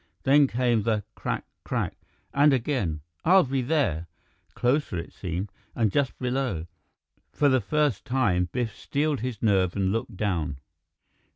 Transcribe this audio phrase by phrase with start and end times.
[0.23, 1.95] Then came the "Crack crack"
[2.33, 4.07] and again, "I'll be there"
[4.55, 6.65] closer, it seemed, and just below.
[7.33, 10.57] For the first time, Biff steeled his nerve and looked down.